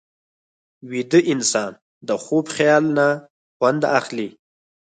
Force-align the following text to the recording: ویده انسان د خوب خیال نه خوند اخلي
ویده 0.89 1.19
انسان 1.33 1.71
د 2.07 2.09
خوب 2.23 2.45
خیال 2.55 2.83
نه 2.97 3.07
خوند 3.55 3.81
اخلي 3.99 4.29